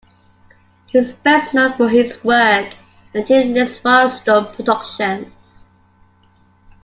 [0.87, 2.73] He is best known for his work
[3.13, 5.67] at Jim Lee's Wildstorm Productions.